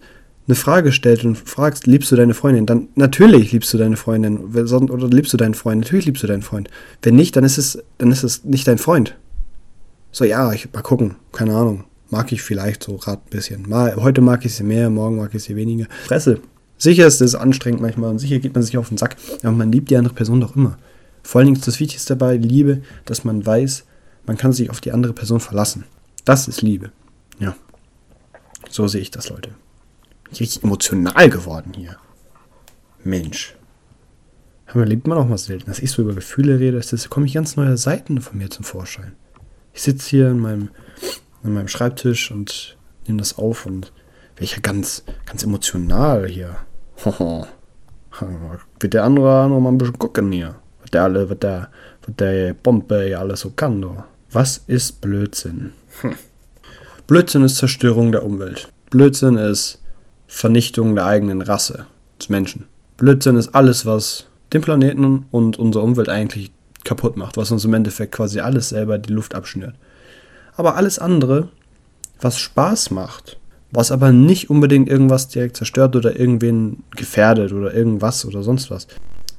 eine 0.47 0.55
Frage 0.55 0.93
stellt 0.93 1.25
und 1.25 1.37
fragst, 1.37 1.87
liebst 1.87 2.11
du 2.11 2.17
deine 2.17 2.35
Freundin, 2.35 2.67
dann 2.67 2.89
natürlich 2.97 3.53
liebst 3.53 3.73
du 3.73 3.79
deine 3.79 3.97
Freundin 3.97 4.39
oder 4.39 5.09
liebst 5.09 5.33
du 5.33 5.37
deinen 5.37 5.55
Freund, 5.55 5.83
natürlich 5.83 6.07
liebst 6.07 6.23
du 6.23 6.27
deinen 6.27 6.43
Freund. 6.43 6.69
Wenn 7.03 7.15
nicht, 7.15 7.37
dann 7.37 7.45
ist 7.45 7.57
es, 7.57 7.79
dann 7.99 8.11
ist 8.11 8.25
es 8.25 8.45
nicht 8.45 8.67
dein 8.67 8.79
Freund. 8.79 9.17
So, 10.13 10.25
ja, 10.25 10.53
ich 10.53 10.73
mal 10.73 10.83
gucken, 10.83 11.17
keine 11.33 11.55
Ahnung. 11.55 11.85
Mag 12.11 12.33
ich 12.33 12.43
vielleicht 12.43 12.83
so 12.83 12.97
gerade 12.97 13.23
ein 13.25 13.31
bisschen. 13.31 13.69
Mal, 13.69 13.95
heute 13.95 14.21
mag 14.21 14.45
ich 14.45 14.55
sie 14.55 14.65
mehr, 14.65 14.91
morgen 14.91 15.17
mag 15.17 15.33
ich 15.33 15.45
sie 15.45 15.55
weniger. 15.55 15.87
Fresse. 16.05 16.41
Sicher 16.77 17.07
ist 17.07 17.21
es 17.21 17.35
anstrengend 17.35 17.81
manchmal 17.81 18.11
und 18.11 18.19
sicher 18.19 18.41
geht 18.41 18.55
man 18.55 18.65
sich 18.65 18.77
auf 18.77 18.89
den 18.89 18.97
Sack, 18.97 19.17
aber 19.43 19.53
man 19.53 19.71
liebt 19.71 19.91
die 19.91 19.97
andere 19.97 20.15
Person 20.15 20.41
doch 20.41 20.57
immer. 20.57 20.79
Vor 21.31 21.39
allen 21.39 21.47
Dingen 21.47 21.59
ist 21.59 21.69
das 21.69 21.79
Wichtigste 21.79 22.17
dabei 22.17 22.37
Liebe, 22.39 22.83
dass 23.05 23.23
man 23.23 23.47
weiß, 23.47 23.85
man 24.27 24.37
kann 24.37 24.53
sich 24.53 24.69
auf 24.69 24.81
die 24.81 24.91
andere 24.91 25.13
Person 25.13 25.39
verlassen. 25.39 25.85
Das 26.25 26.49
ist 26.49 26.61
Liebe. 26.61 26.91
Ja. 27.39 27.55
So 28.69 28.89
sehe 28.89 29.01
ich 29.01 29.13
das, 29.13 29.29
Leute. 29.29 29.51
Richtig 30.29 30.65
emotional 30.65 31.31
geworden 31.31 31.73
hier. 31.73 31.99
Mensch. 33.05 33.57
Aber 34.67 34.85
liebt 34.85 35.07
man 35.07 35.19
auch 35.19 35.29
mal 35.29 35.39
selten. 35.39 35.67
Dass 35.67 35.79
ich 35.79 35.93
so 35.93 36.03
über 36.03 36.15
Gefühle 36.15 36.59
rede, 36.59 36.81
das 36.81 37.09
komme 37.09 37.27
ich 37.27 37.35
ganz 37.35 37.55
neue 37.55 37.77
Seiten 37.77 38.21
von 38.21 38.37
mir 38.37 38.51
zum 38.51 38.65
Vorschein. 38.65 39.13
Ich 39.73 39.83
sitze 39.83 40.11
hier 40.11 40.31
in 40.33 40.41
meinem, 40.41 40.71
an 41.45 41.55
meinem 41.55 41.69
Schreibtisch 41.69 42.33
und 42.33 42.77
nehme 43.07 43.19
das 43.21 43.39
auf 43.39 43.67
und 43.67 43.93
werde 44.35 44.47
ich 44.47 44.57
ja 44.57 44.61
ganz, 44.61 45.05
ganz 45.27 45.45
emotional 45.45 46.27
hier. 46.27 46.57
Wird 48.81 48.95
der 48.95 49.05
andere 49.05 49.49
noch 49.49 49.61
mal 49.61 49.71
ein 49.71 49.79
bisschen 49.79 49.97
gucken 49.97 50.33
hier 50.33 50.57
der 50.93 51.05
alle, 51.05 51.31
was 51.31 51.39
der, 51.39 51.69
was 52.07 52.17
der 52.17 52.55
Bombe 52.55 53.09
ja 53.09 53.21
alles 53.21 53.41
so 53.41 53.51
kann. 53.51 53.81
Do. 53.81 54.05
Was 54.33 54.63
ist 54.67 55.01
Blödsinn? 55.01 55.73
Hm. 56.01 56.15
Blödsinn 57.07 57.43
ist 57.43 57.57
Zerstörung 57.57 58.13
der 58.13 58.25
Umwelt. 58.25 58.69
Blödsinn 58.91 59.37
ist 59.37 59.81
Vernichtung 60.29 60.95
der 60.95 61.07
eigenen 61.07 61.43
Rasse, 61.43 61.87
des 62.21 62.29
Menschen. 62.29 62.67
Blödsinn 62.97 63.37
ist 63.37 63.55
alles, 63.55 63.87
was 63.87 64.27
den 64.53 64.63
Planeten 64.63 65.27
und 65.31 65.59
unsere 65.59 65.85
Umwelt 65.85 66.09
eigentlich 66.09 66.53
kaputt 66.85 67.17
macht, 67.17 67.37
was 67.37 67.51
uns 67.51 67.65
im 67.65 67.75
Endeffekt 67.75 68.13
quasi 68.13 68.41
alles 68.41 68.71
selber 68.71 68.99
die 68.99 69.13
Luft 69.13 69.35
abschnürt. 69.35 69.75
Aber 70.55 70.77
alles 70.77 70.99
andere, 70.99 71.49
was 72.21 72.39
Spaß 72.39 72.91
macht, 72.91 73.39
was 73.71 73.93
aber 73.93 74.13
nicht 74.13 74.51
unbedingt 74.51 74.89
irgendwas 74.89 75.29
direkt 75.29 75.57
zerstört 75.57 75.97
oder 75.97 76.19
irgendwen 76.19 76.83
gefährdet 76.97 77.53
oder 77.53 77.73
irgendwas 77.73 78.25
oder 78.25 78.43
sonst 78.43 78.71
was. 78.71 78.87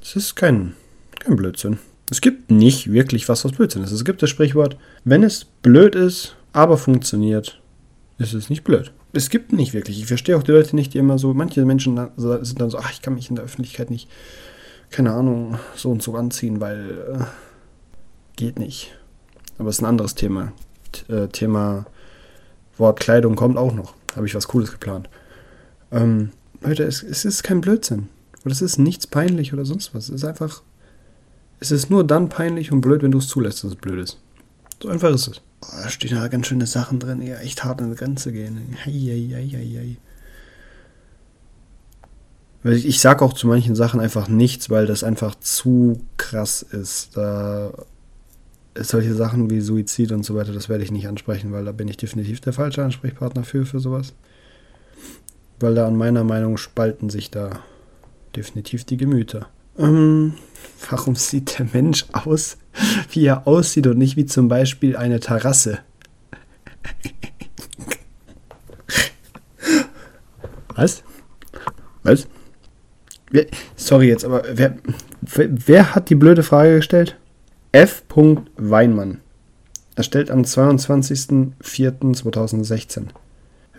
Es 0.02 0.16
ist 0.16 0.36
kein, 0.36 0.74
kein 1.22 1.36
Blödsinn. 1.36 1.80
Es 2.10 2.20
gibt 2.20 2.52
nicht 2.52 2.92
wirklich 2.92 3.30
was, 3.30 3.46
was 3.46 3.54
Blödsinn 3.54 3.84
ist. 3.84 3.92
Es 3.92 4.04
gibt 4.04 4.22
das 4.22 4.30
Sprichwort, 4.30 4.78
wenn 5.06 5.24
es 5.24 5.46
blöd 5.46 5.96
ist, 5.96 6.36
aber 6.52 6.78
funktioniert, 6.78 7.62
ist 8.18 8.34
es 8.34 8.50
nicht 8.50 8.64
blöd. 8.64 8.92
Es 9.14 9.30
gibt 9.30 9.54
nicht 9.54 9.74
wirklich. 9.74 10.00
Ich 10.00 10.08
verstehe 10.08 10.38
auch 10.38 10.44
die 10.44 10.52
Leute 10.52 10.76
nicht, 10.76 10.94
die 10.94 10.98
immer 10.98 11.18
so, 11.18 11.34
manche 11.34 11.66
Menschen 11.66 12.00
sind 12.18 12.62
dann 12.62 12.70
so, 12.70 12.78
ach, 12.78 12.92
ich 12.92 13.02
kann 13.02 13.16
mich 13.16 13.30
in 13.30 13.36
der 13.36 13.46
Öffentlichkeit 13.46 13.90
nicht, 13.90 14.10
keine 14.90 15.14
Ahnung, 15.14 15.58
so 15.76 15.90
und 15.90 16.04
so 16.04 16.16
anziehen, 16.16 16.60
weil 16.60 16.98
äh, 17.14 17.24
geht 18.36 18.60
nicht. 18.60 18.92
Aber 19.58 19.70
es 19.70 19.78
ist 19.78 19.82
ein 19.82 19.86
anderes 19.88 20.16
Thema. 20.16 20.52
T 20.92 21.14
äh, 21.14 21.28
Thema 21.28 21.86
Wortkleidung 22.78 23.36
kommt 23.36 23.58
auch 23.58 23.74
noch. 23.74 23.94
Habe 24.16 24.28
ich 24.28 24.36
was 24.36 24.48
Cooles 24.48 24.72
geplant. 24.72 25.10
Ähm, 25.92 26.32
Leute, 26.62 26.84
es, 26.84 27.04
es 27.04 27.26
ist 27.26 27.44
kein 27.44 27.62
Blödsinn. 27.62 28.10
Und 28.44 28.52
es 28.52 28.62
ist 28.62 28.80
nichts 28.80 29.08
peinlich 29.08 29.54
oder 29.54 29.66
sonst 29.66 29.94
was. 29.94 30.10
Es 30.10 30.16
ist 30.16 30.26
einfach. 30.26 30.62
Es 31.62 31.72
ist 31.72 31.90
nur 31.92 32.04
dann 32.04 32.28
peinlich 32.28 32.72
und 32.72 32.82
blöd, 32.82 33.04
wenn 33.04 33.12
du 33.12 33.20
es 33.20 33.28
zulässt, 33.28 33.64
dass 33.64 33.72
es 33.72 33.78
blöd 33.78 34.00
ist. 34.00 34.18
So 34.82 34.90
einfach 34.90 35.12
ist 35.12 35.28
es. 35.28 35.42
Oh, 35.64 35.68
da 35.84 35.90
stehen 35.90 36.18
ja 36.18 36.28
ganz 36.28 36.48
schöne 36.48 36.66
Sachen 36.66 37.00
drin, 37.00 37.22
die 37.22 37.32
echt 37.32 37.64
hart 37.64 37.82
an 37.82 37.92
die 37.92 37.96
Grenze 37.96 38.32
gehen. 38.32 38.76
Hei, 38.84 38.90
ich, 42.64 42.86
ich 42.88 43.00
sage 43.00 43.24
auch 43.24 43.34
zu 43.34 43.48
manchen 43.48 43.76
Sachen 43.76 44.00
einfach 44.00 44.28
nichts, 44.28 44.72
weil 44.72 44.88
das 44.88 45.04
einfach 45.04 45.36
zu 45.36 46.02
krass 46.18 46.64
ist. 46.64 47.16
Da 47.16 47.72
solche 48.76 49.14
Sachen 49.14 49.52
wie 49.52 49.62
Suizid 49.62 50.12
und 50.14 50.24
so 50.24 50.34
weiter, 50.34 50.54
das 50.54 50.68
werde 50.68 50.84
ich 50.84 50.92
nicht 50.92 51.08
ansprechen, 51.08 51.52
weil 51.52 51.66
da 51.66 51.74
bin 51.74 51.88
ich 51.88 51.98
definitiv 51.98 52.42
der 52.42 52.54
falsche 52.54 52.84
Ansprechpartner 52.84 53.44
für, 53.44 53.68
für 53.68 53.80
sowas. 53.80 54.14
Weil 55.60 55.76
da 55.76 55.88
an 55.88 55.96
meiner 55.96 56.24
Meinung 56.24 56.58
spalten 56.58 57.12
sich 57.12 57.30
da 57.30 57.52
definitiv 58.36 58.84
die 58.84 58.98
Gemüter. 58.98 59.48
Ähm, 59.78 60.34
warum 60.90 61.16
sieht 61.16 61.60
der 61.60 61.68
Mensch 61.72 62.06
aus, 62.12 62.58
wie 63.12 63.26
er 63.26 63.48
aussieht 63.48 63.88
und 63.88 63.98
nicht 63.98 64.18
wie 64.18 64.26
zum 64.26 64.48
Beispiel 64.48 64.96
eine 64.96 65.20
Terrasse? 65.20 65.80
Was? 70.76 71.04
Was? 72.04 72.28
Wer, 73.30 73.48
sorry 73.76 74.08
jetzt, 74.08 74.26
aber 74.26 74.44
wer, 74.52 74.78
wer 75.22 75.96
hat 75.96 76.10
die 76.10 76.16
blöde 76.16 76.44
Frage 76.44 76.78
gestellt? 76.78 77.18
F. 77.72 78.04
Weinmann. 78.58 79.22
Erstellt 79.96 80.32
am 80.32 80.42
22.04.2016. 80.42 83.04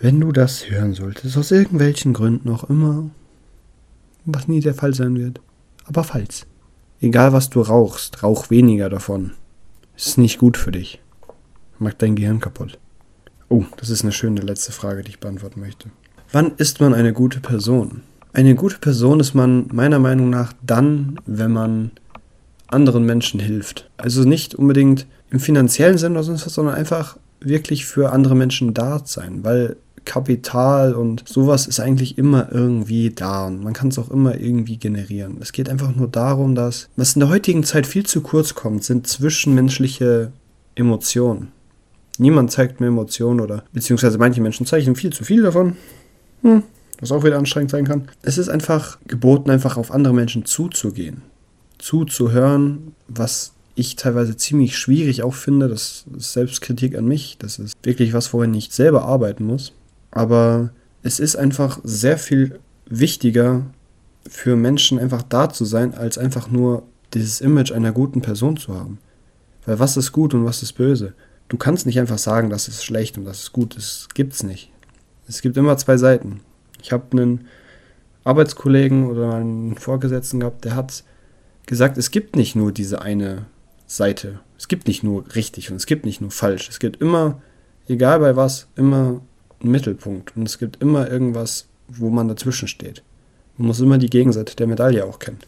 Wenn 0.00 0.20
du 0.20 0.32
das 0.32 0.70
hören 0.70 0.94
solltest, 0.94 1.36
aus 1.36 1.50
irgendwelchen 1.50 2.12
Gründen 2.12 2.48
auch 2.48 2.64
immer, 2.64 3.10
was 4.24 4.48
nie 4.48 4.60
der 4.60 4.74
Fall 4.74 4.94
sein 4.94 5.18
wird, 5.18 5.40
aber 5.86 6.04
falls. 6.04 6.46
Egal 7.00 7.32
was 7.32 7.50
du 7.50 7.60
rauchst, 7.60 8.22
rauch 8.22 8.50
weniger 8.50 8.88
davon. 8.88 9.32
Ist 9.96 10.18
nicht 10.18 10.38
gut 10.38 10.56
für 10.56 10.72
dich. 10.72 11.00
Macht 11.78 12.00
dein 12.02 12.14
Gehirn 12.14 12.40
kaputt. 12.40 12.78
Oh, 13.48 13.64
das 13.76 13.90
ist 13.90 14.02
eine 14.02 14.12
schöne 14.12 14.40
letzte 14.40 14.72
Frage, 14.72 15.02
die 15.02 15.10
ich 15.10 15.20
beantworten 15.20 15.60
möchte. 15.60 15.90
Wann 16.30 16.52
ist 16.56 16.80
man 16.80 16.94
eine 16.94 17.12
gute 17.12 17.40
Person? 17.40 18.02
Eine 18.32 18.54
gute 18.54 18.78
Person 18.78 19.20
ist 19.20 19.34
man 19.34 19.66
meiner 19.72 19.98
Meinung 19.98 20.30
nach 20.30 20.54
dann, 20.62 21.20
wenn 21.26 21.52
man 21.52 21.90
anderen 22.68 23.04
Menschen 23.04 23.40
hilft. 23.40 23.90
Also 23.98 24.22
nicht 24.22 24.54
unbedingt 24.54 25.06
im 25.30 25.40
finanziellen 25.40 25.98
Sinne 25.98 26.14
oder 26.14 26.24
sonst 26.24 26.46
was, 26.46 26.54
sondern 26.54 26.74
einfach 26.74 27.18
wirklich 27.40 27.84
für 27.84 28.12
andere 28.12 28.34
Menschen 28.34 28.72
da 28.72 29.02
sein, 29.04 29.44
weil 29.44 29.76
Kapital 30.04 30.94
und 30.94 31.28
sowas 31.28 31.66
ist 31.66 31.80
eigentlich 31.80 32.18
immer 32.18 32.50
irgendwie 32.52 33.10
da 33.10 33.46
und 33.46 33.62
man 33.62 33.72
kann 33.72 33.88
es 33.88 33.98
auch 33.98 34.10
immer 34.10 34.38
irgendwie 34.38 34.76
generieren. 34.76 35.38
Es 35.40 35.52
geht 35.52 35.68
einfach 35.68 35.94
nur 35.94 36.08
darum, 36.08 36.54
dass 36.54 36.88
was 36.96 37.14
in 37.14 37.20
der 37.20 37.28
heutigen 37.28 37.64
Zeit 37.64 37.86
viel 37.86 38.04
zu 38.04 38.20
kurz 38.20 38.54
kommt, 38.54 38.84
sind 38.84 39.06
zwischenmenschliche 39.06 40.32
Emotionen. 40.74 41.52
Niemand 42.18 42.50
zeigt 42.50 42.80
mir 42.80 42.88
Emotionen 42.88 43.40
oder 43.40 43.64
beziehungsweise 43.72 44.18
manche 44.18 44.40
Menschen 44.40 44.66
zeichnen 44.66 44.96
viel 44.96 45.12
zu 45.12 45.24
viel 45.24 45.42
davon. 45.42 45.76
Hm, 46.42 46.62
was 47.00 47.12
auch 47.12 47.24
wieder 47.24 47.38
anstrengend 47.38 47.70
sein 47.70 47.86
kann. 47.86 48.08
Es 48.22 48.38
ist 48.38 48.48
einfach 48.48 48.98
geboten, 49.06 49.50
einfach 49.50 49.76
auf 49.76 49.90
andere 49.90 50.14
Menschen 50.14 50.44
zuzugehen 50.44 51.22
zuzuhören, 51.82 52.94
was 53.08 53.52
ich 53.74 53.96
teilweise 53.96 54.36
ziemlich 54.36 54.78
schwierig 54.78 55.22
auch 55.22 55.34
finde. 55.34 55.68
Das 55.68 56.04
ist 56.16 56.32
Selbstkritik 56.32 56.96
an 56.96 57.06
mich. 57.06 57.36
Das 57.38 57.58
ist 57.58 57.74
wirklich 57.82 58.12
was, 58.12 58.32
woran 58.32 58.54
ich 58.54 58.70
selber 58.70 59.02
arbeiten 59.02 59.44
muss. 59.44 59.72
Aber 60.12 60.70
es 61.02 61.18
ist 61.18 61.34
einfach 61.34 61.80
sehr 61.82 62.18
viel 62.18 62.60
wichtiger 62.86 63.66
für 64.28 64.54
Menschen 64.54 64.98
einfach 64.98 65.22
da 65.22 65.48
zu 65.48 65.64
sein, 65.64 65.94
als 65.94 66.16
einfach 66.16 66.48
nur 66.48 66.84
dieses 67.12 67.40
Image 67.40 67.72
einer 67.72 67.92
guten 67.92 68.22
Person 68.22 68.56
zu 68.56 68.74
haben. 68.74 68.98
Weil 69.66 69.80
was 69.80 69.96
ist 69.96 70.12
gut 70.12 70.34
und 70.34 70.44
was 70.44 70.62
ist 70.62 70.74
böse? 70.74 71.14
Du 71.48 71.56
kannst 71.56 71.86
nicht 71.86 71.98
einfach 71.98 72.18
sagen, 72.18 72.50
das 72.50 72.68
ist 72.68 72.84
schlecht 72.84 73.18
und 73.18 73.24
das 73.24 73.40
ist 73.40 73.52
gut. 73.52 73.76
Das 73.76 74.08
gibt's 74.14 74.42
nicht. 74.42 74.70
Es 75.26 75.42
gibt 75.42 75.56
immer 75.56 75.76
zwei 75.76 75.96
Seiten. 75.96 76.40
Ich 76.82 76.92
habe 76.92 77.04
einen 77.12 77.46
Arbeitskollegen 78.24 79.06
oder 79.06 79.34
einen 79.34 79.76
Vorgesetzten 79.76 80.40
gehabt, 80.40 80.64
der 80.64 80.76
hat 80.76 81.04
gesagt, 81.66 81.98
es 81.98 82.10
gibt 82.10 82.36
nicht 82.36 82.54
nur 82.54 82.72
diese 82.72 83.02
eine 83.02 83.46
Seite. 83.86 84.40
Es 84.58 84.68
gibt 84.68 84.86
nicht 84.86 85.02
nur 85.02 85.24
richtig 85.34 85.70
und 85.70 85.76
es 85.76 85.86
gibt 85.86 86.04
nicht 86.04 86.20
nur 86.20 86.30
falsch. 86.30 86.68
Es 86.68 86.78
gibt 86.78 87.00
immer, 87.00 87.40
egal 87.88 88.20
bei 88.20 88.36
was, 88.36 88.68
immer 88.76 89.20
einen 89.62 89.72
Mittelpunkt. 89.72 90.36
Und 90.36 90.46
es 90.48 90.58
gibt 90.58 90.82
immer 90.82 91.10
irgendwas, 91.10 91.66
wo 91.88 92.10
man 92.10 92.28
dazwischen 92.28 92.68
steht. 92.68 93.02
Man 93.56 93.68
muss 93.68 93.80
immer 93.80 93.98
die 93.98 94.10
Gegenseite 94.10 94.56
der 94.56 94.66
Medaille 94.66 95.04
auch 95.04 95.18
kennen. 95.18 95.38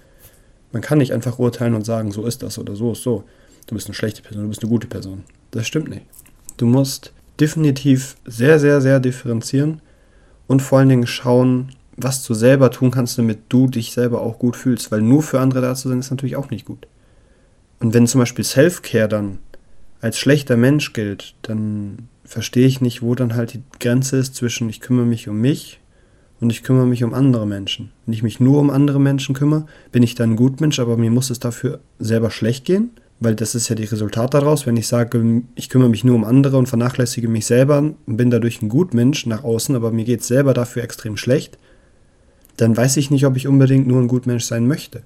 Man 0.72 0.82
kann 0.82 0.98
nicht 0.98 1.12
einfach 1.12 1.38
urteilen 1.38 1.74
und 1.74 1.86
sagen, 1.86 2.10
so 2.10 2.26
ist 2.26 2.42
das 2.42 2.58
oder 2.58 2.76
so 2.76 2.92
ist 2.92 3.02
so. 3.02 3.24
Du 3.66 3.74
bist 3.74 3.86
eine 3.86 3.94
schlechte 3.94 4.22
Person, 4.22 4.42
du 4.42 4.48
bist 4.48 4.62
eine 4.62 4.70
gute 4.70 4.86
Person. 4.86 5.24
Das 5.52 5.66
stimmt 5.66 5.88
nicht. 5.88 6.04
Du 6.56 6.66
musst 6.66 7.12
definitiv 7.40 8.16
sehr, 8.26 8.58
sehr, 8.58 8.80
sehr 8.80 9.00
differenzieren 9.00 9.80
und 10.46 10.60
vor 10.60 10.78
allen 10.78 10.88
Dingen 10.88 11.06
schauen, 11.06 11.70
was 11.96 12.24
du 12.24 12.34
selber 12.34 12.70
tun 12.70 12.90
kannst, 12.90 13.18
damit 13.18 13.38
du 13.48 13.68
dich 13.68 13.92
selber 13.92 14.20
auch 14.20 14.38
gut 14.38 14.56
fühlst. 14.56 14.90
Weil 14.90 15.00
nur 15.00 15.22
für 15.22 15.40
andere 15.40 15.62
da 15.62 15.74
zu 15.74 15.88
sein, 15.88 16.00
ist 16.00 16.10
natürlich 16.10 16.36
auch 16.36 16.50
nicht 16.50 16.64
gut. 16.64 16.86
Und 17.80 17.94
wenn 17.94 18.06
zum 18.06 18.20
Beispiel 18.20 18.44
Self-Care 18.44 19.08
dann 19.08 19.38
als 20.04 20.18
schlechter 20.18 20.58
Mensch 20.58 20.92
gilt, 20.92 21.34
dann 21.40 22.10
verstehe 22.26 22.66
ich 22.66 22.82
nicht, 22.82 23.00
wo 23.00 23.14
dann 23.14 23.34
halt 23.34 23.54
die 23.54 23.62
Grenze 23.80 24.18
ist 24.18 24.34
zwischen 24.34 24.68
ich 24.68 24.82
kümmere 24.82 25.06
mich 25.06 25.30
um 25.30 25.40
mich 25.40 25.80
und 26.42 26.50
ich 26.50 26.62
kümmere 26.62 26.86
mich 26.86 27.04
um 27.04 27.14
andere 27.14 27.46
Menschen. 27.46 27.90
Wenn 28.04 28.12
ich 28.12 28.22
mich 28.22 28.38
nur 28.38 28.60
um 28.60 28.68
andere 28.68 29.00
Menschen 29.00 29.34
kümmere, 29.34 29.64
bin 29.92 30.02
ich 30.02 30.14
dann 30.14 30.32
ein 30.32 30.36
Gutmensch, 30.36 30.78
aber 30.78 30.98
mir 30.98 31.10
muss 31.10 31.30
es 31.30 31.38
dafür 31.38 31.80
selber 31.98 32.30
schlecht 32.30 32.66
gehen, 32.66 32.90
weil 33.18 33.34
das 33.34 33.54
ist 33.54 33.70
ja 33.70 33.76
die 33.76 33.84
Resultat 33.84 34.34
daraus. 34.34 34.66
Wenn 34.66 34.76
ich 34.76 34.88
sage, 34.88 35.42
ich 35.54 35.70
kümmere 35.70 35.88
mich 35.88 36.04
nur 36.04 36.16
um 36.16 36.24
andere 36.24 36.58
und 36.58 36.68
vernachlässige 36.68 37.28
mich 37.28 37.46
selber 37.46 37.78
und 37.78 37.96
bin 38.06 38.30
dadurch 38.30 38.60
ein 38.60 38.68
Gutmensch 38.68 39.24
nach 39.24 39.42
außen, 39.42 39.74
aber 39.74 39.90
mir 39.90 40.04
geht 40.04 40.20
es 40.20 40.28
selber 40.28 40.52
dafür 40.52 40.82
extrem 40.82 41.16
schlecht, 41.16 41.56
dann 42.58 42.76
weiß 42.76 42.98
ich 42.98 43.10
nicht, 43.10 43.24
ob 43.24 43.38
ich 43.38 43.48
unbedingt 43.48 43.86
nur 43.86 44.02
ein 44.02 44.08
Gutmensch 44.08 44.44
sein 44.44 44.66
möchte. 44.66 45.02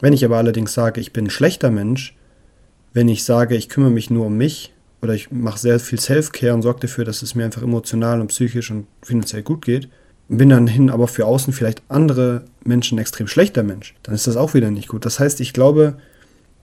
Wenn 0.00 0.12
ich 0.12 0.24
aber 0.24 0.36
allerdings 0.36 0.72
sage, 0.72 1.00
ich 1.00 1.12
bin 1.12 1.26
ein 1.26 1.30
schlechter 1.30 1.72
Mensch, 1.72 2.14
wenn 2.92 3.08
ich 3.08 3.24
sage, 3.24 3.56
ich 3.56 3.68
kümmere 3.68 3.90
mich 3.90 4.10
nur 4.10 4.26
um 4.26 4.36
mich 4.36 4.72
oder 5.00 5.14
ich 5.14 5.30
mache 5.30 5.58
sehr 5.58 5.80
viel 5.80 5.98
Self-Care 5.98 6.54
und 6.54 6.62
sorge 6.62 6.80
dafür, 6.80 7.04
dass 7.04 7.22
es 7.22 7.34
mir 7.34 7.44
einfach 7.44 7.62
emotional 7.62 8.20
und 8.20 8.28
psychisch 8.28 8.70
und 8.70 8.86
finanziell 9.02 9.42
gut 9.42 9.64
geht, 9.64 9.88
bin 10.28 10.48
dann 10.48 10.66
hin 10.66 10.90
aber 10.90 11.08
für 11.08 11.26
außen 11.26 11.52
vielleicht 11.52 11.82
andere 11.88 12.44
Menschen 12.64 12.96
ein 12.96 13.02
extrem 13.02 13.26
schlechter 13.26 13.62
Mensch, 13.62 13.94
dann 14.02 14.14
ist 14.14 14.26
das 14.26 14.36
auch 14.36 14.54
wieder 14.54 14.70
nicht 14.70 14.88
gut. 14.88 15.04
Das 15.04 15.18
heißt, 15.18 15.40
ich 15.40 15.52
glaube, 15.52 15.98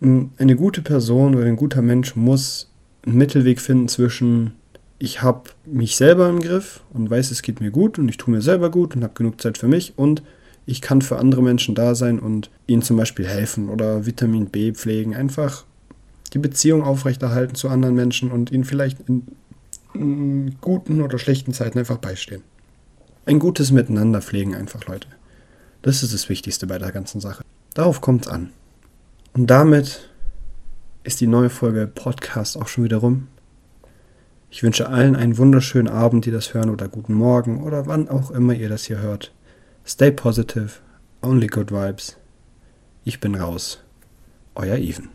eine 0.01 0.55
gute 0.55 0.81
Person 0.81 1.36
oder 1.36 1.45
ein 1.45 1.57
guter 1.57 1.81
Mensch 1.81 2.15
muss 2.15 2.71
einen 3.05 3.17
Mittelweg 3.17 3.59
finden 3.59 3.88
zwischen 3.88 4.53
ich 5.00 5.21
habe 5.21 5.50
mich 5.65 5.95
selber 5.95 6.29
im 6.29 6.41
Griff 6.41 6.81
und 6.93 7.09
weiß, 7.09 7.31
es 7.31 7.41
geht 7.41 7.62
mir 7.62 7.71
gut 7.71 7.98
und 7.98 8.09
ich 8.09 8.17
tue 8.17 8.33
mir 8.33 8.41
selber 8.41 8.69
gut 8.69 8.95
und 8.95 9.03
habe 9.03 9.13
genug 9.13 9.41
Zeit 9.41 9.57
für 9.57 9.67
mich 9.67 9.93
und 9.95 10.21
ich 10.65 10.81
kann 10.81 11.01
für 11.01 11.17
andere 11.17 11.41
Menschen 11.41 11.74
da 11.74 11.95
sein 11.95 12.19
und 12.19 12.50
ihnen 12.67 12.81
zum 12.81 12.98
Beispiel 12.98 13.25
helfen 13.25 13.69
oder 13.69 14.05
Vitamin 14.05 14.48
B 14.48 14.74
pflegen. 14.74 15.15
Einfach 15.15 15.63
die 16.33 16.39
Beziehung 16.39 16.83
aufrechterhalten 16.83 17.55
zu 17.55 17.69
anderen 17.69 17.95
Menschen 17.95 18.31
und 18.31 18.51
ihnen 18.51 18.63
vielleicht 18.63 19.00
in, 19.07 19.27
in 19.93 20.55
guten 20.62 21.01
oder 21.01 21.17
schlechten 21.17 21.53
Zeiten 21.53 21.79
einfach 21.79 21.98
beistehen. 21.98 22.43
Ein 23.25 23.39
gutes 23.39 23.71
Miteinander 23.71 24.21
pflegen 24.21 24.55
einfach, 24.55 24.86
Leute. 24.86 25.07
Das 25.81 26.03
ist 26.03 26.13
das 26.13 26.29
Wichtigste 26.29 26.67
bei 26.67 26.77
der 26.77 26.91
ganzen 26.91 27.21
Sache. 27.21 27.43
Darauf 27.74 28.01
kommt 28.01 28.25
es 28.25 28.31
an. 28.31 28.50
Und 29.33 29.48
damit 29.48 30.09
ist 31.03 31.21
die 31.21 31.27
neue 31.27 31.50
Folge 31.50 31.88
Podcast 31.88 32.57
auch 32.57 32.67
schon 32.67 32.83
wieder 32.83 32.98
rum. 32.98 33.27
Ich 34.51 34.63
wünsche 34.63 34.89
allen 34.89 35.15
einen 35.15 35.38
wunderschönen 35.38 35.88
Abend, 35.88 36.25
die 36.25 36.31
das 36.31 36.53
hören, 36.53 36.71
oder 36.71 36.88
guten 36.88 37.13
Morgen, 37.13 37.63
oder 37.63 37.86
wann 37.86 38.09
auch 38.09 38.31
immer 38.31 38.53
ihr 38.53 38.67
das 38.67 38.86
hier 38.86 39.00
hört. 39.00 39.31
Stay 39.86 40.12
positive, 40.12 40.71
only 41.21 41.48
good 41.48 41.71
vibes. 41.71 42.17
Ich 43.05 43.19
bin 43.19 43.36
raus. 43.36 43.79
Euer 44.55 44.77
Even. 44.77 45.09